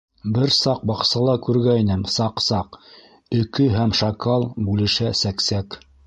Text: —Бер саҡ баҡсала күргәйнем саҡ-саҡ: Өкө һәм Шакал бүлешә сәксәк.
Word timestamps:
—Бер 0.35 0.51
саҡ 0.53 0.79
баҡсала 0.91 1.33
күргәйнем 1.47 2.05
саҡ-саҡ: 2.13 2.77
Өкө 3.41 3.67
һәм 3.75 3.93
Шакал 3.99 4.47
бүлешә 4.71 5.11
сәксәк. 5.21 5.79